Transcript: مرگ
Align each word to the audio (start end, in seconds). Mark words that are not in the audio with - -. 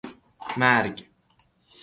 مرگ 0.57 1.05